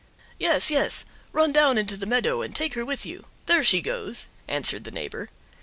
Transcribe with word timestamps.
"Yes, 0.39 0.71
yes! 0.71 1.05
Run 1.31 1.51
down 1.51 1.77
into 1.77 1.95
the 1.95 2.07
meadow 2.07 2.41
and 2.41 2.55
take 2.55 2.73
her 2.73 2.83
with 2.83 3.05
you. 3.05 3.27
There 3.45 3.63
she 3.63 3.83
goes!" 3.83 4.25
answered 4.47 4.83
the 4.83 4.89
neighbor. 4.89 5.29